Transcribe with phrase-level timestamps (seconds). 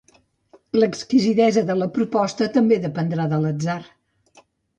[0.77, 3.79] L'exquisidesa de la proposta també dependrà de l'atzar.